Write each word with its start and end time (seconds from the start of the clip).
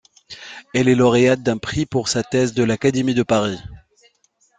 Elle 0.73 0.87
est 0.89 0.95
lauréate 0.95 1.43
d’un 1.43 1.59
prix 1.59 1.85
pour 1.85 2.07
sa 2.07 2.23
thèse 2.23 2.55
de 2.55 2.63
l'Académie 2.63 3.13
de 3.13 3.21
Paris. 3.21 3.59